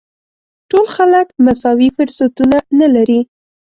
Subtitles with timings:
[0.69, 3.19] ټول خلک مساوي فرصتونه نه لري.